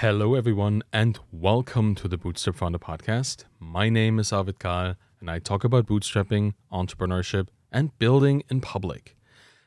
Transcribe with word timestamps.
Hello, 0.00 0.34
everyone, 0.34 0.82
and 0.94 1.18
welcome 1.30 1.94
to 1.96 2.08
the 2.08 2.16
Bootstrap 2.16 2.56
Founder 2.56 2.78
Podcast. 2.78 3.44
My 3.58 3.90
name 3.90 4.18
is 4.18 4.32
Arvid 4.32 4.58
Kahl, 4.58 4.94
and 5.20 5.30
I 5.30 5.40
talk 5.40 5.62
about 5.62 5.84
bootstrapping, 5.84 6.54
entrepreneurship, 6.72 7.48
and 7.70 7.90
building 7.98 8.42
in 8.48 8.62
public. 8.62 9.14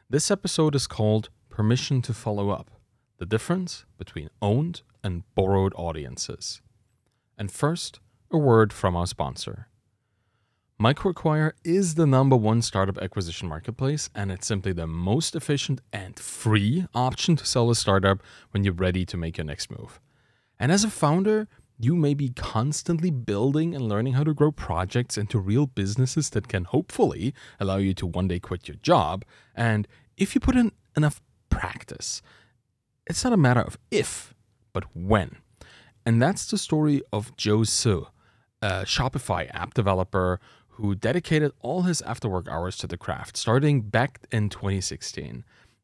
This 0.09 0.31
episode 0.31 0.73
is 0.73 0.87
called 0.87 1.29
Permission 1.51 2.01
to 2.01 2.15
Follow 2.15 2.49
Up 2.49 2.71
The 3.19 3.27
Difference 3.27 3.85
Between 3.99 4.31
Owned 4.41 4.81
and 5.03 5.21
Borrowed 5.35 5.71
Audiences. 5.75 6.63
And 7.37 7.51
first, 7.51 7.99
a 8.31 8.37
word 8.39 8.73
from 8.73 8.95
our 8.95 9.05
sponsor. 9.05 9.67
MicroAcquire 10.81 11.51
is 11.63 11.93
the 11.93 12.07
number 12.07 12.35
one 12.35 12.63
startup 12.63 12.97
acquisition 12.97 13.47
marketplace, 13.47 14.09
and 14.15 14.31
it's 14.31 14.47
simply 14.47 14.73
the 14.73 14.87
most 14.87 15.35
efficient 15.35 15.79
and 15.93 16.17
free 16.17 16.87
option 16.95 17.35
to 17.35 17.45
sell 17.45 17.69
a 17.69 17.75
startup 17.75 18.17
when 18.49 18.63
you're 18.63 18.73
ready 18.73 19.05
to 19.05 19.15
make 19.15 19.37
your 19.37 19.45
next 19.45 19.69
move. 19.69 19.99
And 20.63 20.71
as 20.71 20.85
a 20.85 20.89
founder, 20.89 21.49
you 21.77 21.93
may 21.93 22.13
be 22.13 22.29
constantly 22.29 23.11
building 23.11 23.75
and 23.75 23.89
learning 23.89 24.13
how 24.13 24.23
to 24.23 24.33
grow 24.33 24.49
projects 24.49 25.17
into 25.17 25.37
real 25.37 25.65
businesses 25.65 26.29
that 26.29 26.47
can 26.47 26.63
hopefully 26.63 27.33
allow 27.59 27.75
you 27.75 27.93
to 27.95 28.07
one 28.07 28.29
day 28.29 28.39
quit 28.39 28.69
your 28.69 28.77
job. 28.77 29.25
And 29.53 29.89
if 30.15 30.33
you 30.33 30.39
put 30.39 30.55
in 30.55 30.71
enough 30.95 31.21
practice, 31.49 32.21
it's 33.05 33.25
not 33.25 33.33
a 33.33 33.37
matter 33.37 33.59
of 33.59 33.77
if, 33.91 34.33
but 34.71 34.85
when. 34.95 35.35
And 36.05 36.21
that's 36.21 36.49
the 36.49 36.57
story 36.57 37.01
of 37.11 37.35
Joe 37.35 37.65
Su, 37.65 38.07
a 38.61 38.83
Shopify 38.85 39.53
app 39.53 39.73
developer 39.73 40.39
who 40.69 40.95
dedicated 40.95 41.51
all 41.59 41.81
his 41.81 42.01
after 42.03 42.29
work 42.29 42.47
hours 42.47 42.77
to 42.77 42.87
the 42.87 42.97
craft, 42.97 43.35
starting 43.35 43.81
back 43.81 44.25
in 44.31 44.47
2016. 44.47 45.43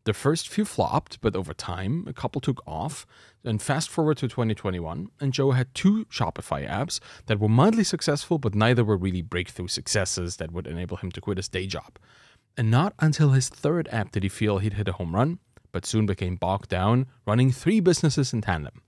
The 0.09 0.13
first 0.13 0.49
few 0.49 0.65
flopped, 0.65 1.21
but 1.21 1.35
over 1.35 1.53
time, 1.53 2.03
a 2.07 2.13
couple 2.13 2.41
took 2.41 2.63
off. 2.65 3.05
And 3.43 3.61
fast 3.61 3.91
forward 3.91 4.17
to 4.17 4.27
2021, 4.27 5.11
and 5.19 5.31
Joe 5.31 5.51
had 5.51 5.71
two 5.75 6.05
Shopify 6.05 6.67
apps 6.67 6.99
that 7.27 7.39
were 7.39 7.47
mildly 7.47 7.83
successful, 7.83 8.39
but 8.39 8.55
neither 8.55 8.83
were 8.83 8.97
really 8.97 9.21
breakthrough 9.21 9.67
successes 9.67 10.37
that 10.37 10.51
would 10.51 10.65
enable 10.65 10.97
him 10.97 11.11
to 11.11 11.21
quit 11.21 11.37
his 11.37 11.47
day 11.47 11.67
job. 11.67 11.99
And 12.57 12.71
not 12.71 12.95
until 12.97 13.33
his 13.33 13.49
third 13.49 13.87
app 13.91 14.09
did 14.09 14.23
he 14.23 14.29
feel 14.29 14.57
he'd 14.57 14.73
hit 14.73 14.87
a 14.87 14.93
home 14.93 15.13
run, 15.13 15.37
but 15.71 15.85
soon 15.85 16.07
became 16.07 16.37
bogged 16.37 16.69
down 16.69 17.05
running 17.27 17.51
three 17.51 17.79
businesses 17.79 18.33
in 18.33 18.41
tandem. 18.41 18.81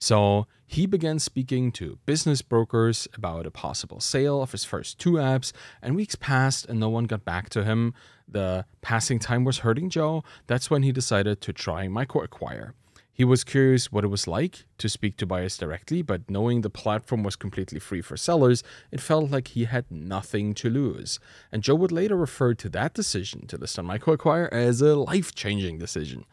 So 0.00 0.46
he 0.66 0.86
began 0.86 1.18
speaking 1.18 1.72
to 1.72 1.98
business 2.06 2.40
brokers 2.40 3.06
about 3.14 3.44
a 3.44 3.50
possible 3.50 4.00
sale 4.00 4.42
of 4.42 4.52
his 4.52 4.64
first 4.64 4.98
two 4.98 5.12
apps, 5.12 5.52
and 5.82 5.94
weeks 5.94 6.14
passed 6.14 6.64
and 6.66 6.80
no 6.80 6.88
one 6.88 7.04
got 7.04 7.24
back 7.24 7.50
to 7.50 7.64
him. 7.64 7.92
The 8.26 8.64
passing 8.80 9.18
time 9.18 9.44
was 9.44 9.58
hurting 9.58 9.90
Joe. 9.90 10.24
That's 10.46 10.70
when 10.70 10.82
he 10.82 10.92
decided 10.92 11.40
to 11.42 11.52
try 11.52 11.86
MicroAcquire. 11.86 12.72
He 13.12 13.24
was 13.24 13.44
curious 13.44 13.92
what 13.92 14.04
it 14.04 14.08
was 14.08 14.26
like 14.26 14.64
to 14.78 14.88
speak 14.88 15.18
to 15.18 15.26
buyers 15.26 15.58
directly, 15.58 16.00
but 16.00 16.30
knowing 16.30 16.62
the 16.62 16.70
platform 16.70 17.22
was 17.22 17.36
completely 17.36 17.78
free 17.78 18.00
for 18.00 18.16
sellers, 18.16 18.62
it 18.90 19.02
felt 19.02 19.30
like 19.30 19.48
he 19.48 19.64
had 19.66 19.84
nothing 19.90 20.54
to 20.54 20.70
lose. 20.70 21.20
And 21.52 21.62
Joe 21.62 21.74
would 21.74 21.92
later 21.92 22.16
refer 22.16 22.54
to 22.54 22.70
that 22.70 22.94
decision 22.94 23.46
to 23.48 23.58
list 23.58 23.78
on 23.78 23.86
MicroAcquire 23.86 24.48
as 24.50 24.80
a 24.80 24.96
life 24.96 25.34
changing 25.34 25.76
decision. 25.76 26.24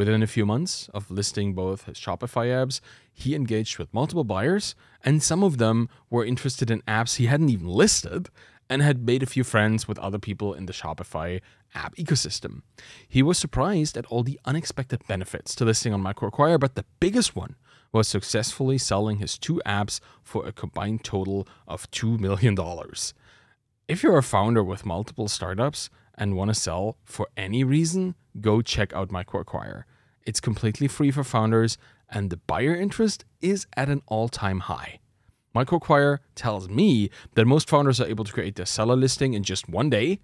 Within 0.00 0.22
a 0.22 0.26
few 0.26 0.46
months 0.46 0.88
of 0.94 1.10
listing 1.10 1.52
both 1.52 1.84
his 1.84 1.98
Shopify 1.98 2.46
apps, 2.46 2.80
he 3.12 3.34
engaged 3.34 3.78
with 3.78 3.92
multiple 3.92 4.24
buyers, 4.24 4.74
and 5.04 5.22
some 5.22 5.42
of 5.42 5.58
them 5.58 5.90
were 6.08 6.24
interested 6.24 6.70
in 6.70 6.80
apps 6.88 7.16
he 7.16 7.26
hadn't 7.26 7.50
even 7.50 7.68
listed 7.68 8.30
and 8.70 8.80
had 8.80 9.04
made 9.04 9.22
a 9.22 9.26
few 9.26 9.44
friends 9.44 9.86
with 9.86 9.98
other 9.98 10.18
people 10.18 10.54
in 10.54 10.64
the 10.64 10.72
Shopify 10.72 11.42
app 11.74 11.94
ecosystem. 11.96 12.62
He 13.06 13.22
was 13.22 13.36
surprised 13.36 13.98
at 13.98 14.06
all 14.06 14.22
the 14.22 14.40
unexpected 14.46 15.06
benefits 15.06 15.54
to 15.56 15.66
listing 15.66 15.92
on 15.92 16.02
MicroAcquire, 16.02 16.58
but 16.58 16.76
the 16.76 16.86
biggest 16.98 17.36
one 17.36 17.56
was 17.92 18.08
successfully 18.08 18.78
selling 18.78 19.18
his 19.18 19.36
two 19.36 19.60
apps 19.66 20.00
for 20.22 20.46
a 20.46 20.52
combined 20.52 21.04
total 21.04 21.46
of 21.68 21.90
$2 21.90 22.18
million. 22.18 22.56
If 23.86 24.02
you're 24.02 24.16
a 24.16 24.22
founder 24.22 24.64
with 24.64 24.86
multiple 24.86 25.28
startups 25.28 25.90
and 26.16 26.36
want 26.36 26.48
to 26.48 26.54
sell 26.54 26.96
for 27.04 27.28
any 27.36 27.64
reason, 27.64 28.14
go 28.40 28.62
check 28.62 28.92
out 28.92 29.08
MicroAcquire. 29.08 29.84
It's 30.24 30.40
completely 30.40 30.88
free 30.88 31.10
for 31.10 31.24
founders, 31.24 31.78
and 32.08 32.30
the 32.30 32.36
buyer 32.36 32.74
interest 32.74 33.24
is 33.40 33.66
at 33.76 33.88
an 33.88 34.02
all 34.06 34.28
time 34.28 34.60
high. 34.60 35.00
MicroAcquire 35.54 36.18
tells 36.34 36.68
me 36.68 37.10
that 37.34 37.44
most 37.44 37.68
founders 37.68 38.00
are 38.00 38.06
able 38.06 38.24
to 38.24 38.32
create 38.32 38.54
their 38.56 38.66
seller 38.66 38.96
listing 38.96 39.34
in 39.34 39.42
just 39.42 39.68
one 39.68 39.90
day, 39.90 40.20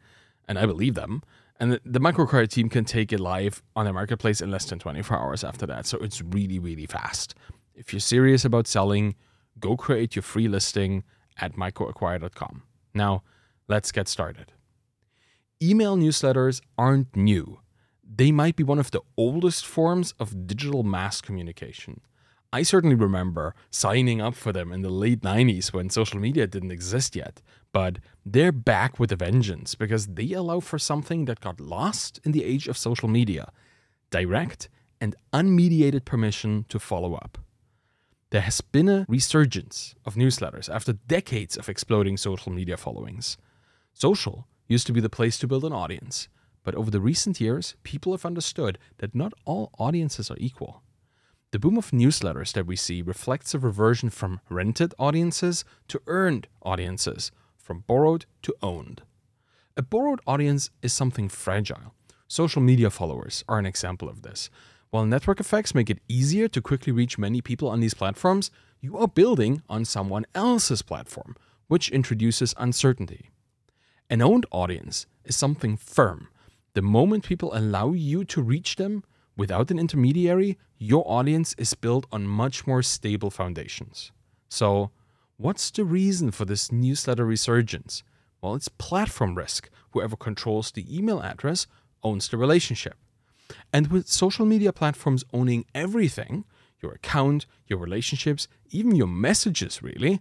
and 0.47 0.59
I 0.59 0.67
believe 0.67 0.95
them. 0.95 1.23
And 1.59 1.73
the, 1.73 1.81
the 1.85 2.01
MicroAcquire 2.01 2.49
team 2.49 2.69
can 2.69 2.85
take 2.85 3.13
it 3.13 3.21
live 3.21 3.63
on 3.75 3.85
their 3.85 3.95
marketplace 3.95 4.41
in 4.41 4.51
less 4.51 4.67
than 4.67 4.79
24 4.79 5.17
hours 5.17 5.43
after 5.43 5.67
that. 5.67 5.87
So 5.87 5.99
it's 5.99 6.21
really, 6.21 6.59
really 6.59 6.87
fast. 6.87 7.35
If 7.75 7.93
you're 7.93 8.01
serious 8.01 8.45
about 8.45 8.67
selling, 8.67 9.15
go 9.59 9.77
create 9.77 10.15
your 10.15 10.23
free 10.23 10.49
listing 10.49 11.03
at 11.39 11.55
microacquire.com. 11.55 12.63
Now, 12.95 13.23
let's 13.69 13.91
get 13.91 14.09
started. 14.09 14.53
Email 15.63 15.97
newsletters 15.97 16.61
aren't 16.77 17.17
new 17.17 17.61
they 18.17 18.33
might 18.33 18.57
be 18.57 18.63
one 18.63 18.79
of 18.79 18.91
the 18.91 19.03
oldest 19.17 19.67
forms 19.67 20.15
of 20.19 20.47
digital 20.47 20.83
mass 20.83 21.21
communication. 21.21 22.01
I 22.53 22.63
certainly 22.63 22.95
remember 22.95 23.55
signing 23.71 24.21
up 24.21 24.35
for 24.35 24.53
them 24.53 24.73
in 24.73 24.83
the 24.83 24.91
late 24.91 25.21
90s 25.21 25.73
when 25.73 25.91
social 25.91 26.21
media 26.21 26.47
didn't 26.47 26.71
exist 26.71 27.17
yet, 27.17 27.43
but 27.73 27.99
they're 28.25 28.53
back 28.53 28.99
with 28.99 29.13
a 29.13 29.17
vengeance 29.17 29.75
because 29.75 30.07
they 30.07 30.33
allow 30.33 30.61
for 30.61 30.79
something 30.79 31.27
that 31.27 31.41
got 31.41 31.61
lost 31.61 32.21
in 32.25 32.33
the 32.33 32.45
age 32.45 32.69
of 32.69 32.79
social 32.79 33.09
media 33.09 33.53
direct 34.11 34.69
and 35.01 35.17
unmediated 35.33 36.05
permission 36.05 36.65
to 36.69 36.79
follow 36.79 37.15
up. 37.15 37.39
There 38.31 38.41
has 38.41 38.61
been 38.61 38.89
a 38.89 39.05
resurgence 39.09 39.95
of 40.07 40.15
newsletters 40.15 40.73
after 40.73 40.93
decades 40.95 41.57
of 41.57 41.69
exploding 41.69 42.17
social 42.17 42.53
media 42.53 42.77
followings. 42.77 43.37
Social 43.93 44.47
used 44.69 44.87
to 44.87 44.93
be 44.93 45.01
the 45.01 45.09
place 45.09 45.39
to 45.39 45.47
build 45.47 45.65
an 45.65 45.73
audience, 45.73 46.29
but 46.65 46.75
over 46.75 46.91
the 46.91 47.01
recent 47.01 47.41
years, 47.41 47.77
people 47.85 48.13
have 48.13 48.27
understood 48.27 48.79
that 48.99 49.15
not 49.15 49.33
all 49.45 49.71
audiences 49.79 50.31
are 50.31 50.37
equal. 50.39 50.83
The 51.53 51.61
boom 51.61 51.79
of 51.79 51.93
newsletters 51.93 52.53
that 52.55 52.67
we 52.67 52.75
see 52.75 53.03
reflects 53.03 53.55
a 53.55 53.59
reversion 53.59 54.11
from 54.11 54.41
rented 54.51 54.93
audiences 54.99 55.65
to 55.89 56.03
earned 56.07 56.49
audiences, 56.63 57.31
from 57.57 57.85
borrowed 57.87 58.27
to 58.43 58.55
owned. 58.63 59.03
A 59.77 59.83
borrowed 59.83 60.21
audience 60.27 60.71
is 60.83 60.93
something 60.93 61.29
fragile. 61.29 61.95
Social 62.27 62.61
media 62.61 62.91
followers 62.91 63.45
are 63.49 63.59
an 63.59 63.67
example 63.67 64.09
of 64.09 64.23
this. 64.23 64.51
While 64.91 65.07
network 65.07 65.39
effects 65.39 65.75
make 65.75 65.89
it 65.89 66.01
easier 66.09 66.49
to 66.49 66.61
quickly 66.61 66.93
reach 66.93 67.19
many 67.19 67.41
people 67.41 67.69
on 67.69 67.81
these 67.81 67.95
platforms, 67.95 68.51
you 68.81 68.99
are 68.99 69.09
building 69.09 69.63
on 69.69 69.85
someone 69.85 70.27
else's 70.35 70.83
platform, 70.83 71.37
which 71.69 71.91
introduces 71.91 72.55
uncertainty. 72.57 73.31
An 74.09 74.23
owned 74.23 74.47
audience 74.53 75.07
is 75.25 75.35
something 75.35 75.77
firm, 75.77 76.29
the 76.75 76.83
moment 76.83 77.25
people 77.25 77.57
allow 77.57 77.93
you 77.93 78.25
to 78.27 78.43
reach 78.43 78.77
them 78.77 79.03
without 79.37 79.71
an 79.71 79.79
intermediary, 79.79 80.59
your 80.79 81.03
audience 81.11 81.55
is 81.59 81.75
built 81.75 82.07
on 82.13 82.27
much 82.27 82.67
more 82.67 82.83
stable 82.83 83.31
foundations. 83.31 84.13
So, 84.49 84.91
what's 85.39 85.71
the 85.71 85.85
reason 85.85 86.31
for 86.31 86.45
this 86.45 86.71
newsletter 86.71 87.25
resurgence? 87.25 88.05
Well, 88.41 88.55
it's 88.55 88.69
platform 88.69 89.35
risk. 89.35 89.71
Whoever 89.91 90.17
controls 90.17 90.71
the 90.71 90.87
email 90.95 91.21
address 91.21 91.67
owns 92.03 92.29
the 92.29 92.37
relationship. 92.37 92.95
And 93.73 93.89
with 93.89 94.07
social 94.07 94.47
media 94.47 94.73
platforms 94.73 95.25
owning 95.33 95.65
everything 95.75 96.45
your 96.83 96.93
account, 96.93 97.47
your 97.67 97.79
relationships, 97.79 98.49
even 98.69 98.95
your 98.95 99.09
messages, 99.09 99.83
really 99.83 100.21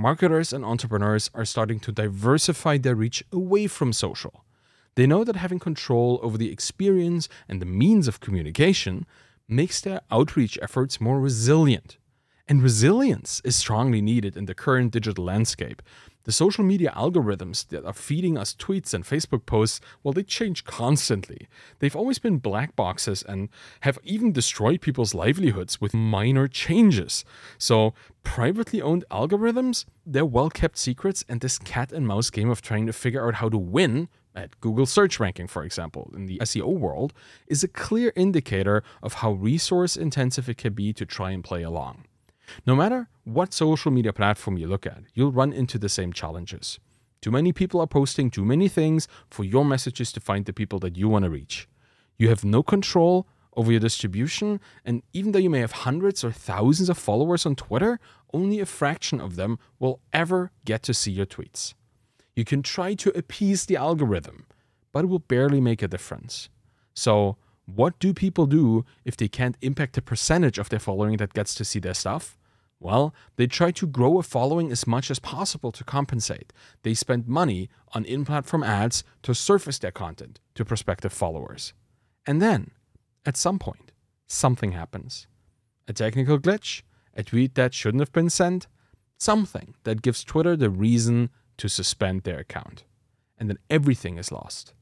marketers 0.00 0.50
and 0.50 0.64
entrepreneurs 0.64 1.30
are 1.34 1.44
starting 1.44 1.78
to 1.78 1.92
diversify 1.92 2.78
their 2.78 2.94
reach 2.94 3.22
away 3.30 3.66
from 3.66 3.92
social. 3.92 4.44
They 4.94 5.06
know 5.06 5.24
that 5.24 5.36
having 5.36 5.58
control 5.58 6.18
over 6.22 6.38
the 6.38 6.50
experience 6.50 7.28
and 7.48 7.60
the 7.60 7.66
means 7.66 8.08
of 8.08 8.18
communication 8.18 9.06
makes 9.46 9.80
their 9.80 10.00
outreach 10.10 10.58
efforts 10.62 11.00
more 11.00 11.20
resilient. 11.20 11.98
And 12.48 12.62
resilience 12.62 13.42
is 13.44 13.56
strongly 13.56 14.00
needed 14.00 14.36
in 14.36 14.46
the 14.46 14.54
current 14.54 14.90
digital 14.90 15.24
landscape. 15.24 15.82
The 16.24 16.32
social 16.32 16.64
media 16.64 16.92
algorithms 16.94 17.66
that 17.68 17.84
are 17.84 17.94
feeding 17.94 18.36
us 18.36 18.54
tweets 18.54 18.92
and 18.92 19.04
Facebook 19.04 19.46
posts, 19.46 19.80
well, 20.02 20.12
they 20.12 20.22
change 20.22 20.64
constantly. 20.64 21.48
They've 21.78 21.96
always 21.96 22.18
been 22.18 22.38
black 22.38 22.76
boxes 22.76 23.22
and 23.22 23.48
have 23.80 23.98
even 24.04 24.32
destroyed 24.32 24.82
people's 24.82 25.14
livelihoods 25.14 25.80
with 25.80 25.94
minor 25.94 26.46
changes. 26.46 27.24
So, 27.56 27.94
privately 28.22 28.82
owned 28.82 29.04
algorithms, 29.10 29.86
they're 30.04 30.26
well 30.26 30.50
kept 30.50 30.76
secrets, 30.76 31.24
and 31.28 31.40
this 31.40 31.58
cat 31.58 31.90
and 31.90 32.06
mouse 32.06 32.28
game 32.28 32.50
of 32.50 32.60
trying 32.60 32.86
to 32.86 32.92
figure 32.92 33.26
out 33.26 33.36
how 33.36 33.48
to 33.48 33.58
win 33.58 34.08
at 34.34 34.60
Google 34.60 34.86
search 34.86 35.18
ranking, 35.18 35.46
for 35.46 35.64
example, 35.64 36.10
in 36.14 36.26
the 36.26 36.38
SEO 36.38 36.78
world, 36.78 37.12
is 37.46 37.64
a 37.64 37.68
clear 37.68 38.12
indicator 38.14 38.82
of 39.02 39.14
how 39.14 39.32
resource 39.32 39.96
intensive 39.96 40.48
it 40.48 40.58
can 40.58 40.72
be 40.72 40.92
to 40.92 41.06
try 41.06 41.30
and 41.30 41.42
play 41.42 41.62
along. 41.62 42.04
No 42.66 42.74
matter 42.76 43.08
what 43.24 43.54
social 43.54 43.90
media 43.90 44.12
platform 44.12 44.56
you 44.56 44.66
look 44.66 44.86
at, 44.86 45.02
you'll 45.14 45.32
run 45.32 45.52
into 45.52 45.78
the 45.78 45.88
same 45.88 46.12
challenges. 46.12 46.78
Too 47.20 47.30
many 47.30 47.52
people 47.52 47.80
are 47.80 47.86
posting 47.86 48.30
too 48.30 48.44
many 48.44 48.68
things 48.68 49.06
for 49.28 49.44
your 49.44 49.64
messages 49.64 50.10
to 50.12 50.20
find 50.20 50.46
the 50.46 50.52
people 50.52 50.78
that 50.80 50.96
you 50.96 51.08
want 51.08 51.24
to 51.24 51.30
reach. 51.30 51.68
You 52.16 52.28
have 52.28 52.44
no 52.44 52.62
control 52.62 53.26
over 53.56 53.70
your 53.70 53.80
distribution, 53.80 54.60
and 54.84 55.02
even 55.12 55.32
though 55.32 55.38
you 55.38 55.50
may 55.50 55.60
have 55.60 55.72
hundreds 55.72 56.24
or 56.24 56.32
thousands 56.32 56.88
of 56.88 56.96
followers 56.96 57.44
on 57.44 57.56
Twitter, 57.56 57.98
only 58.32 58.60
a 58.60 58.66
fraction 58.66 59.20
of 59.20 59.36
them 59.36 59.58
will 59.78 60.00
ever 60.12 60.52
get 60.64 60.82
to 60.84 60.94
see 60.94 61.10
your 61.10 61.26
tweets. 61.26 61.74
You 62.36 62.44
can 62.44 62.62
try 62.62 62.94
to 62.94 63.16
appease 63.16 63.66
the 63.66 63.76
algorithm, 63.76 64.46
but 64.92 65.04
it 65.04 65.08
will 65.08 65.18
barely 65.18 65.60
make 65.60 65.82
a 65.82 65.88
difference. 65.88 66.48
So, 66.94 67.36
what 67.66 67.98
do 67.98 68.14
people 68.14 68.46
do 68.46 68.84
if 69.04 69.16
they 69.16 69.28
can't 69.28 69.56
impact 69.60 69.94
the 69.94 70.02
percentage 70.02 70.58
of 70.58 70.68
their 70.68 70.78
following 70.78 71.18
that 71.18 71.34
gets 71.34 71.54
to 71.56 71.64
see 71.64 71.78
their 71.78 71.94
stuff? 71.94 72.36
Well, 72.80 73.14
they 73.36 73.46
try 73.46 73.70
to 73.72 73.86
grow 73.86 74.18
a 74.18 74.22
following 74.22 74.72
as 74.72 74.86
much 74.86 75.10
as 75.10 75.18
possible 75.18 75.70
to 75.70 75.84
compensate. 75.84 76.52
They 76.82 76.94
spend 76.94 77.28
money 77.28 77.68
on 77.92 78.06
in 78.06 78.24
platform 78.24 78.62
ads 78.62 79.04
to 79.22 79.34
surface 79.34 79.78
their 79.78 79.90
content 79.90 80.40
to 80.54 80.64
prospective 80.64 81.12
followers. 81.12 81.74
And 82.26 82.40
then, 82.40 82.70
at 83.26 83.36
some 83.36 83.58
point, 83.58 83.92
something 84.26 84.72
happens. 84.72 85.26
A 85.88 85.92
technical 85.92 86.38
glitch, 86.38 86.82
a 87.14 87.22
tweet 87.22 87.54
that 87.54 87.74
shouldn't 87.74 88.00
have 88.00 88.12
been 88.12 88.30
sent, 88.30 88.66
something 89.18 89.74
that 89.84 90.00
gives 90.00 90.24
Twitter 90.24 90.56
the 90.56 90.70
reason 90.70 91.28
to 91.58 91.68
suspend 91.68 92.22
their 92.22 92.38
account. 92.38 92.84
And 93.36 93.50
then 93.50 93.58
everything 93.68 94.16
is 94.16 94.32
lost. 94.32 94.72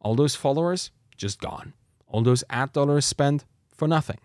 All 0.00 0.16
those 0.16 0.34
followers, 0.34 0.90
just 1.16 1.40
gone. 1.40 1.74
All 2.08 2.22
those 2.22 2.42
ad 2.50 2.72
dollars 2.72 3.04
spent 3.04 3.44
for 3.68 3.86
nothing. 3.86 4.18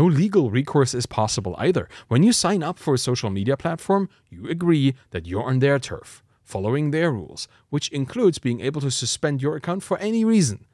No 0.00 0.06
legal 0.06 0.50
recourse 0.50 0.94
is 0.94 1.04
possible 1.04 1.54
either. 1.58 1.86
When 2.08 2.22
you 2.22 2.32
sign 2.32 2.62
up 2.62 2.78
for 2.78 2.94
a 2.94 3.06
social 3.08 3.28
media 3.28 3.54
platform, 3.54 4.08
you 4.30 4.48
agree 4.48 4.94
that 5.10 5.26
you're 5.26 5.44
on 5.44 5.58
their 5.58 5.78
turf, 5.78 6.22
following 6.42 6.90
their 6.90 7.12
rules, 7.12 7.48
which 7.68 7.90
includes 7.90 8.38
being 8.38 8.62
able 8.62 8.80
to 8.80 8.90
suspend 8.90 9.42
your 9.42 9.56
account 9.56 9.82
for 9.82 9.98
any 9.98 10.24
reason. 10.24 10.64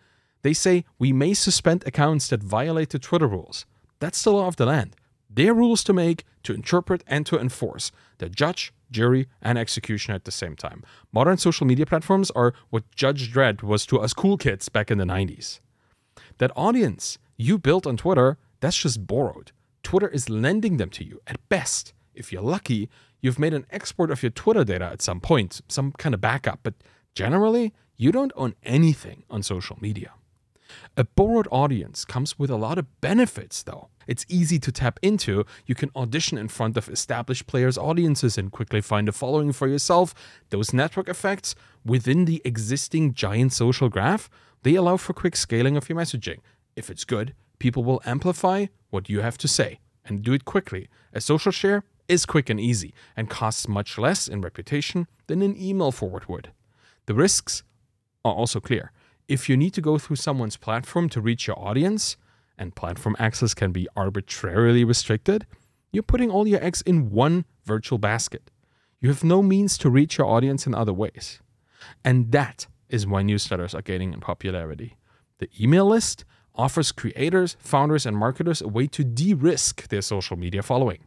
They 0.43 0.53
say 0.53 0.85
we 0.97 1.13
may 1.13 1.35
suspend 1.35 1.83
accounts 1.85 2.29
that 2.29 2.41
violate 2.41 2.91
the 2.91 3.01
Twitter 3.01 3.27
rules. 3.27 3.67
That's 3.99 4.23
the 4.23 4.31
law 4.31 4.47
of 4.47 4.55
the 4.55 4.67
land. 4.67 4.95
Their 5.29 5.55
rules 5.55 5.83
to 5.85 5.93
make, 5.93 6.23
to 6.45 6.55
interpret, 6.55 7.03
and 7.09 7.27
to 7.27 7.37
enforce. 7.37 7.91
The 8.19 8.29
judge, 8.29 8.73
jury, 8.93 9.27
and 9.43 9.59
executioner 9.59 10.15
at 10.15 10.25
the 10.25 10.31
same 10.31 10.55
time. 10.55 10.85
Modern 11.11 11.37
social 11.37 11.67
media 11.67 11.87
platforms 11.87 12.31
are 12.37 12.55
what 12.71 12.85
Judge 12.95 13.33
Dredd 13.35 13.65
was 13.65 13.87
to 13.87 13.99
us 13.99 14.15
cool 14.15 14.39
kids 14.39 14.69
back 14.69 14.89
in 14.89 14.99
the 14.99 15.05
90s. 15.05 15.59
That 16.39 16.53
audience 16.55 17.19
you 17.37 17.59
built 17.59 17.89
on 17.89 17.97
Twitter 17.97 18.39
that's 18.61 18.77
just 18.77 19.07
borrowed. 19.07 19.53
Twitter 19.83 20.09
is 20.09 20.29
lending 20.29 20.77
them 20.77 20.91
to 20.91 21.05
you 21.05 21.21
at 21.27 21.49
best. 21.49 21.93
If 22.15 22.33
you're 22.33 22.43
lucky, 22.43 22.89
you've 23.21 23.39
made 23.39 23.55
an 23.55 23.67
export 23.71 24.11
of 24.11 24.23
your 24.23 24.31
Twitter 24.31 24.65
data 24.65 24.87
at 24.87 25.03
some 25.03 25.21
point, 25.21 25.61
some 25.69 25.93
kind 25.93 26.15
of 26.15 26.21
backup, 26.21 26.61
but 26.63 26.75
generally, 27.15 27.73
you 27.97 28.13
don't 28.13 28.33
own 28.37 28.55
anything 28.63 29.25
on 29.31 29.43
social 29.43 29.79
media. 29.81 30.13
A 30.97 31.05
borrowed 31.05 31.49
audience 31.51 32.05
comes 32.05 32.39
with 32.39 32.51
a 32.51 32.57
lot 32.57 32.79
of 32.79 33.01
benefits, 33.01 33.63
though. 33.63 33.89
It's 34.07 34.27
easy 34.29 34.59
to 34.61 34.73
tap 34.73 34.99
into. 35.03 35.45
You 35.67 35.75
can 35.75 35.91
audition 35.95 36.39
in 36.39 36.49
front 36.49 36.77
of 36.77 36.89
established 36.89 37.47
players' 37.47 37.79
audiences 37.79 38.39
and 38.39 38.53
quickly 38.53 38.81
find 38.81 39.09
a 39.09 39.13
following 39.13 39.53
for 39.53 39.69
yourself. 39.69 40.15
Those 40.51 40.73
network 40.73 41.09
effects 41.09 41.55
within 41.85 42.25
the 42.25 42.43
existing 42.45 43.15
giant 43.15 43.53
social 43.53 43.89
graph, 43.89 44.29
they 44.63 44.75
allow 44.75 44.97
for 44.97 45.13
quick 45.13 45.37
scaling 45.37 45.77
of 45.77 45.89
your 45.89 45.99
messaging. 45.99 46.39
If 46.75 46.91
it's 46.91 47.05
good, 47.05 47.35
people 47.59 47.85
will 47.85 48.03
amplify 48.05 48.67
what 48.91 49.09
you 49.09 49.21
have 49.21 49.39
to 49.39 49.49
say 49.49 49.81
and 50.05 50.23
do 50.23 50.33
it 50.33 50.45
quickly. 50.45 50.89
A 51.13 51.21
social 51.21 51.53
share 51.53 51.85
is 52.09 52.27
quick 52.27 52.49
and 52.49 52.61
easy 52.61 52.95
and 53.17 53.31
costs 53.31 53.67
much 53.69 53.99
less 53.99 54.29
in 54.29 54.41
reputation 54.41 55.07
than 55.27 55.43
an 55.43 55.57
email 55.61 55.93
forward 55.93 56.29
would. 56.29 56.51
The 57.07 57.15
risks 57.15 57.63
are 58.25 58.35
also 58.35 58.61
clear. 58.61 58.93
If 59.29 59.49
you 59.49 59.57
need 59.57 59.75
to 59.75 59.81
go 59.81 59.99
through 59.99 60.17
someone's 60.17 60.57
platform 60.57 61.09
to 61.11 61.21
reach 61.21 61.47
your 61.47 61.59
audience, 61.59 62.17
and 62.59 62.75
platform 62.75 63.17
access 63.19 63.55
can 63.55 63.73
be 63.73 63.89
arbitrarily 63.97 64.85
restricted, 64.85 65.47
you're 65.93 66.03
putting 66.03 66.31
all 66.31 66.47
your 66.47 66.63
eggs 66.63 66.83
in 66.83 67.11
one 67.11 67.45
virtual 67.65 67.99
basket. 67.99 68.51
You 69.01 69.09
have 69.09 69.25
no 69.25 69.43
means 69.43 69.77
to 69.79 69.91
reach 69.91 70.19
your 70.19 70.27
audience 70.27 70.67
in 70.67 70.75
other 70.75 70.93
ways. 70.93 71.41
And 72.05 72.33
that 72.33 72.67
is 72.89 73.07
why 73.07 73.23
newsletters 73.23 73.75
are 73.75 73.83
gaining 73.83 74.13
in 74.13 74.21
popularity. 74.21 74.97
The 75.39 75.49
email 75.61 75.87
list 75.87 76.25
offers 76.57 76.93
creators, 76.93 77.57
founders, 77.61 78.07
and 78.07 78.17
marketers 78.17 78.61
a 78.63 78.69
way 78.69 78.87
to 78.89 79.05
de 79.05 79.35
risk 79.35 79.89
their 79.89 80.03
social 80.03 80.37
media 80.37 80.63
following. 80.63 81.01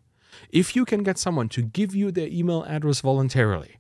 If 0.51 0.75
you 0.75 0.85
can 0.85 1.03
get 1.03 1.17
someone 1.17 1.49
to 1.49 1.61
give 1.61 1.95
you 1.95 2.11
their 2.11 2.27
email 2.27 2.63
address 2.63 3.01
voluntarily, 3.01 3.79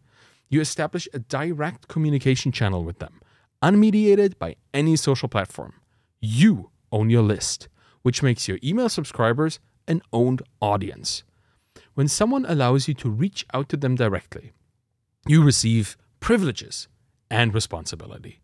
you 0.49 0.61
establish 0.61 1.07
a 1.13 1.19
direct 1.19 1.87
communication 1.87 2.51
channel 2.51 2.83
with 2.83 2.99
them, 2.99 3.21
unmediated 3.63 4.37
by 4.39 4.55
any 4.73 4.95
social 4.95 5.29
platform. 5.29 5.73
You 6.19 6.71
own 6.91 7.09
your 7.09 7.21
list, 7.21 7.69
which 8.01 8.23
makes 8.23 8.47
your 8.47 8.57
email 8.63 8.89
subscribers 8.89 9.59
an 9.87 10.01
owned 10.11 10.41
audience. 10.61 11.23
When 11.93 12.07
someone 12.07 12.45
allows 12.47 12.87
you 12.87 12.93
to 12.95 13.09
reach 13.09 13.45
out 13.53 13.69
to 13.69 13.77
them 13.77 13.95
directly, 13.95 14.53
you 15.27 15.43
receive 15.43 15.97
privileges 16.19 16.87
and 17.29 17.53
responsibility. 17.53 18.39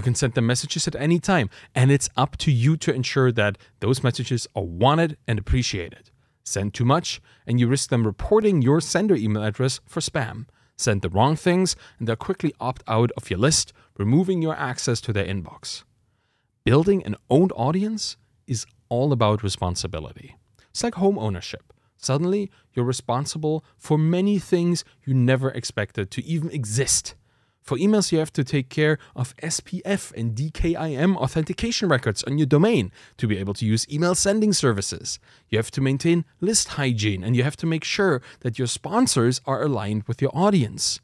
You 0.00 0.02
can 0.02 0.14
send 0.14 0.32
them 0.32 0.46
messages 0.46 0.88
at 0.88 0.96
any 0.96 1.18
time, 1.18 1.50
and 1.74 1.90
it's 1.92 2.08
up 2.16 2.38
to 2.38 2.50
you 2.50 2.78
to 2.78 2.94
ensure 2.94 3.30
that 3.32 3.58
those 3.80 4.02
messages 4.02 4.46
are 4.56 4.62
wanted 4.62 5.18
and 5.28 5.38
appreciated. 5.38 6.10
Send 6.42 6.72
too 6.72 6.86
much, 6.86 7.20
and 7.46 7.60
you 7.60 7.68
risk 7.68 7.90
them 7.90 8.06
reporting 8.06 8.62
your 8.62 8.80
sender 8.80 9.14
email 9.14 9.44
address 9.44 9.78
for 9.84 10.00
spam. 10.00 10.46
Send 10.74 11.02
the 11.02 11.10
wrong 11.10 11.36
things, 11.36 11.76
and 11.98 12.08
they'll 12.08 12.16
quickly 12.16 12.54
opt 12.58 12.82
out 12.88 13.10
of 13.14 13.28
your 13.28 13.38
list, 13.38 13.74
removing 13.98 14.40
your 14.40 14.56
access 14.56 15.02
to 15.02 15.12
their 15.12 15.26
inbox. 15.26 15.84
Building 16.64 17.04
an 17.04 17.16
owned 17.28 17.52
audience 17.54 18.16
is 18.46 18.64
all 18.88 19.12
about 19.12 19.42
responsibility. 19.42 20.34
It's 20.70 20.82
like 20.82 20.94
home 20.94 21.18
ownership. 21.18 21.74
Suddenly, 21.98 22.50
you're 22.72 22.86
responsible 22.86 23.66
for 23.76 23.98
many 23.98 24.38
things 24.38 24.82
you 25.04 25.12
never 25.12 25.50
expected 25.50 26.10
to 26.12 26.24
even 26.24 26.50
exist. 26.52 27.16
For 27.70 27.76
emails, 27.76 28.10
you 28.10 28.18
have 28.18 28.32
to 28.32 28.42
take 28.42 28.68
care 28.68 28.98
of 29.14 29.36
SPF 29.36 30.12
and 30.16 30.34
DKIM 30.34 31.14
authentication 31.14 31.88
records 31.88 32.24
on 32.24 32.36
your 32.36 32.48
domain 32.48 32.90
to 33.16 33.28
be 33.28 33.38
able 33.38 33.54
to 33.54 33.64
use 33.64 33.86
email 33.88 34.16
sending 34.16 34.52
services. 34.52 35.20
You 35.50 35.58
have 35.58 35.70
to 35.70 35.80
maintain 35.80 36.24
list 36.40 36.70
hygiene 36.70 37.22
and 37.22 37.36
you 37.36 37.44
have 37.44 37.56
to 37.58 37.66
make 37.66 37.84
sure 37.84 38.22
that 38.40 38.58
your 38.58 38.66
sponsors 38.66 39.40
are 39.46 39.62
aligned 39.62 40.02
with 40.08 40.20
your 40.20 40.32
audience. 40.34 40.98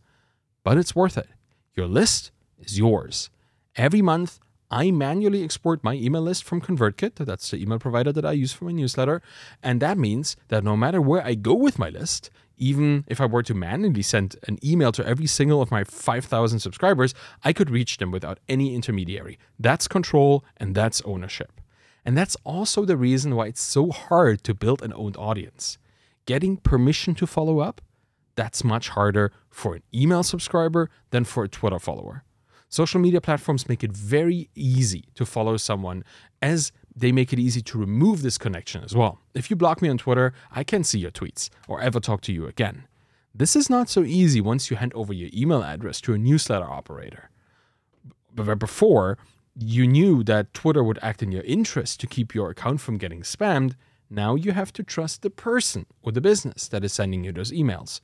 But 0.65 0.77
it's 0.77 0.97
worth 0.97 1.17
it. 1.17 1.29
Your 1.77 1.87
list 1.87 2.33
is 2.59 2.77
yours. 2.77 3.31
Every 3.77 4.03
month, 4.03 4.41
I 4.69 4.91
manually 4.91 5.45
export 5.45 5.85
my 5.85 5.95
email 5.95 6.23
list 6.23 6.43
from 6.43 6.61
ConvertKit. 6.61 7.15
That's 7.15 7.49
the 7.49 7.63
email 7.63 7.79
provider 7.79 8.11
that 8.11 8.27
I 8.27 8.33
use 8.33 8.53
for 8.53 8.65
my 8.65 8.73
newsletter. 8.73 9.23
And 9.63 9.81
that 9.83 9.99
means 9.99 10.37
that 10.49 10.65
no 10.65 10.77
matter 10.77 11.01
where 11.01 11.25
I 11.25 11.35
go 11.35 11.55
with 11.55 11.79
my 11.79 11.91
list, 11.91 12.29
even 12.57 13.05
if 13.07 13.21
I 13.21 13.27
were 13.27 13.43
to 13.43 13.55
manually 13.55 14.03
send 14.03 14.37
an 14.49 14.59
email 14.65 14.93
to 14.93 15.07
every 15.07 15.27
single 15.27 15.63
of 15.63 15.71
my 15.71 15.85
5,000 15.85 16.59
subscribers, 16.61 17.15
I 17.45 17.53
could 17.53 17.71
reach 17.71 17.99
them 17.99 18.11
without 18.11 18.39
any 18.49 18.75
intermediary. 18.75 19.39
That's 19.59 19.89
control 19.89 20.45
and 20.57 20.75
that's 20.75 21.03
ownership. 21.03 21.61
And 22.05 22.17
that's 22.17 22.37
also 22.45 22.85
the 22.85 22.97
reason 22.97 23.35
why 23.35 23.47
it's 23.47 23.61
so 23.61 23.91
hard 23.91 24.45
to 24.45 24.55
build 24.55 24.83
an 24.83 24.93
owned 24.95 25.17
audience. 25.17 25.79
Getting 26.25 26.57
permission 26.57 27.15
to 27.17 27.27
follow 27.27 27.59
up, 27.59 27.81
that's 28.37 28.63
much 28.63 28.91
harder 28.91 29.33
for 29.51 29.75
an 29.75 29.83
email 29.95 30.23
subscriber 30.23 30.91
than 31.11 31.25
for 31.25 31.45
a 31.45 31.49
Twitter 31.49 31.79
follower. 31.79 32.23
Social 32.69 33.01
media 33.01 33.21
platforms 33.21 33.69
make 33.69 33.83
it 33.83 33.93
very 33.93 34.51
easy 34.55 35.05
to 35.15 35.25
follow 35.25 35.57
someone 35.57 36.05
as 36.43 36.73
they 36.97 37.13
make 37.13 37.33
it 37.33 37.39
easy 37.39 37.61
to 37.61 37.79
remove 37.79 38.23
this 38.23 38.39
connection 38.39 38.83
as 38.83 38.97
well. 38.97 39.19
If 39.35 39.51
you 39.51 39.57
block 39.57 39.83
me 39.83 39.89
on 39.91 39.99
Twitter, 39.99 40.33
I 40.51 40.65
can't 40.65 40.87
see 40.87 40.99
your 40.99 41.11
tweets 41.11 41.51
or 41.69 41.83
ever 41.83 42.01
talk 42.01 42.23
to 42.23 42.33
you 42.33 42.47
again. 42.47 42.85
This 43.35 43.55
is 43.55 43.69
not 43.69 43.91
so 43.91 44.03
easy 44.03 44.41
once 44.41 44.71
you 44.71 44.79
hand 44.79 44.95
over 44.95 45.13
your 45.13 45.29
email 45.35 45.63
address 45.63 46.01
to 46.03 46.15
a 46.15 46.19
newsletter 46.19 46.65
operator. 46.65 47.29
But 48.35 48.59
before 48.59 49.19
you 49.59 49.87
knew 49.87 50.25
that 50.25 50.55
Twitter 50.55 50.83
would 50.83 50.99
act 51.03 51.23
in 51.23 51.33
your 51.33 51.43
interest 51.43 52.01
to 52.01 52.07
keep 52.07 52.35
your 52.35 52.49
account 52.49 52.81
from 52.81 52.97
getting 52.97 53.21
spammed, 53.21 53.75
now 54.09 54.35
you 54.35 54.53
have 54.53 54.73
to 54.75 54.83
trust 54.83 55.21
the 55.21 55.31
person 55.31 55.85
or 56.03 56.13
the 56.13 56.21
business 56.23 56.67
that 56.69 56.85
is 56.85 56.95
sending 56.95 57.25
you 57.25 57.33
those 57.33 57.53
emails. 57.53 58.01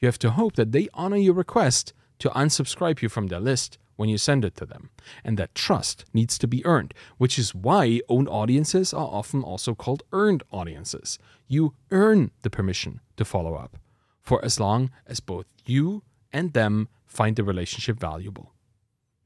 You 0.00 0.06
have 0.06 0.18
to 0.18 0.32
hope 0.32 0.56
that 0.56 0.72
they 0.72 0.88
honor 0.92 1.16
your 1.16 1.34
request 1.34 1.94
to 2.18 2.28
unsubscribe 2.30 3.00
you 3.00 3.08
from 3.08 3.28
their 3.28 3.40
list 3.40 3.78
when 3.96 4.08
you 4.08 4.18
send 4.18 4.44
it 4.44 4.56
to 4.56 4.66
them. 4.66 4.90
And 5.24 5.38
that 5.38 5.54
trust 5.54 6.04
needs 6.12 6.38
to 6.38 6.46
be 6.46 6.64
earned, 6.64 6.94
which 7.18 7.38
is 7.38 7.54
why 7.54 8.00
owned 8.08 8.28
audiences 8.28 8.92
are 8.92 9.06
often 9.06 9.42
also 9.42 9.74
called 9.74 10.02
earned 10.12 10.42
audiences. 10.50 11.18
You 11.46 11.74
earn 11.90 12.30
the 12.42 12.50
permission 12.50 13.00
to 13.16 13.24
follow 13.24 13.54
up 13.54 13.76
for 14.22 14.44
as 14.44 14.58
long 14.58 14.90
as 15.06 15.20
both 15.20 15.46
you 15.66 16.02
and 16.32 16.52
them 16.52 16.88
find 17.06 17.36
the 17.36 17.44
relationship 17.44 18.00
valuable. 18.00 18.52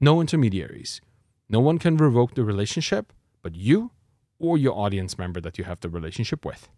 No 0.01 0.21
intermediaries. 0.21 1.01
No 1.49 1.61
one 1.61 1.79
can 1.79 1.97
revoke 1.97 2.35
the 2.35 2.45
relationship 2.45 3.13
but 3.43 3.55
you 3.55 3.93
or 4.39 4.59
your 4.59 4.77
audience 4.77 5.19
member 5.19 5.41
that 5.41 5.59
you 5.59 5.65
have 5.65 5.81
the 5.81 5.89
relationship 5.89 6.45
with. 6.45 6.69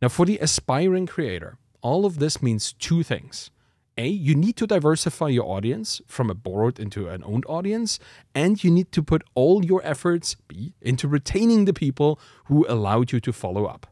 Now, 0.00 0.08
for 0.08 0.26
the 0.26 0.38
aspiring 0.38 1.06
creator, 1.06 1.58
all 1.82 2.06
of 2.06 2.18
this 2.18 2.42
means 2.42 2.72
two 2.72 3.02
things 3.02 3.50
A, 3.98 4.06
you 4.06 4.34
need 4.34 4.56
to 4.56 4.66
diversify 4.66 5.28
your 5.28 5.46
audience 5.46 6.02
from 6.06 6.28
a 6.28 6.34
borrowed 6.34 6.78
into 6.78 7.08
an 7.08 7.24
owned 7.24 7.46
audience, 7.48 7.98
and 8.34 8.62
you 8.62 8.70
need 8.70 8.92
to 8.92 9.02
put 9.02 9.24
all 9.34 9.64
your 9.64 9.80
efforts, 9.84 10.36
B, 10.48 10.74
into 10.82 11.08
retaining 11.08 11.64
the 11.64 11.72
people 11.72 12.20
who 12.44 12.66
allowed 12.68 13.12
you 13.12 13.20
to 13.20 13.32
follow 13.32 13.64
up. 13.64 13.86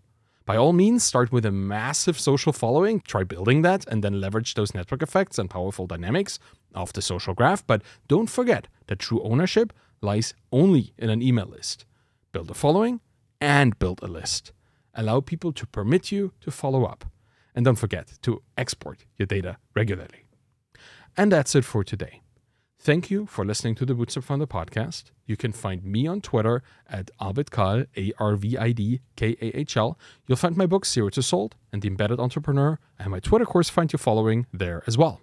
By 0.45 0.59
all 0.59 0.75
means, 0.75 1.03
start 1.03 1.33
with 1.33 1.47
a 1.47 1.51
massive 1.51 2.21
social 2.21 2.53
following, 2.53 3.01
try 3.01 3.25
building 3.25 3.63
that, 3.63 3.87
and 3.87 4.05
then 4.05 4.21
leverage 4.21 4.53
those 4.53 4.75
network 4.75 5.03
effects 5.03 5.39
and 5.39 5.49
powerful 5.49 5.87
dynamics 5.87 6.39
of 6.75 6.93
the 6.93 7.01
social 7.01 7.33
graph. 7.33 7.67
But 7.67 7.81
don't 8.07 8.29
forget 8.29 8.69
that 8.89 8.99
true 8.99 9.23
ownership 9.23 9.73
lies 10.03 10.35
only 10.53 10.93
in 10.99 11.09
an 11.09 11.23
email 11.23 11.47
list. 11.47 11.87
Build 12.33 12.51
a 12.51 12.55
following 12.55 13.01
and 13.41 13.79
build 13.79 14.01
a 14.03 14.07
list. 14.07 14.53
Allow 14.93 15.21
people 15.21 15.53
to 15.53 15.67
permit 15.67 16.13
you 16.13 16.33
to 16.43 16.51
follow 16.51 16.85
up. 16.85 17.07
And 17.55 17.65
don't 17.65 17.77
forget 17.77 18.19
to 18.23 18.43
export 18.57 19.05
your 19.17 19.27
data 19.27 19.59
regularly. 19.75 20.27
And 21.17 21.31
that's 21.31 21.55
it 21.55 21.65
for 21.65 21.85
today. 21.85 22.21
Thank 22.79 23.11
you 23.11 23.25
for 23.25 23.47
listening 23.47 23.77
to 23.77 23.87
the 23.87 23.95
Bootstrap 23.95 24.27
Founder 24.27 24.47
podcast. 24.47 25.05
You 25.25 25.39
can 25.39 25.53
find 25.53 25.83
me 25.85 26.07
on 26.07 26.21
Twitter 26.21 26.63
at 26.87 27.11
Arvid 27.19 27.49
A 27.97 28.13
R 28.19 28.37
V 28.37 28.59
I 28.59 28.73
D 28.73 29.01
K 29.17 29.37
A 29.41 29.59
H 29.59 29.77
L. 29.79 29.99
You'll 30.27 30.37
find 30.37 30.55
my 30.55 30.67
book, 30.67 30.85
Zero 30.85 31.09
to 31.11 31.23
Sold 31.23 31.57
and 31.73 31.81
The 31.81 31.89
Embedded 31.89 32.21
Entrepreneur, 32.21 32.79
and 32.99 33.11
my 33.11 33.21
Twitter 33.21 33.47
course, 33.47 33.71
find 33.71 33.91
Your 33.91 33.99
following 33.99 34.47
there 34.53 34.83
as 34.87 34.99
well. 34.99 35.23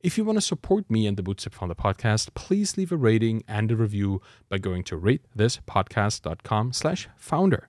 If 0.00 0.16
you 0.16 0.24
want 0.24 0.36
to 0.38 0.40
support 0.42 0.90
me 0.90 1.06
and 1.06 1.18
the 1.18 1.22
Bootstrap 1.22 1.52
Founder 1.52 1.74
podcast, 1.74 2.32
please 2.34 2.78
leave 2.78 2.92
a 2.92 2.96
rating 2.96 3.42
and 3.46 3.70
a 3.70 3.76
review 3.76 4.22
by 4.48 4.56
going 4.56 4.82
to 4.84 4.98
ratethispodcast.com 4.98 6.72
slash 6.72 7.08
founder. 7.16 7.68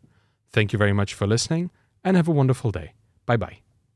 Thank 0.51 0.71
you 0.71 0.79
very 0.79 0.93
much 0.93 1.13
for 1.13 1.27
listening 1.27 1.71
and 2.03 2.15
have 2.15 2.29
a 2.29 2.31
wonderful 2.31 2.71
day. 2.71 2.93
Bye 3.25 3.37
bye. 3.37 3.66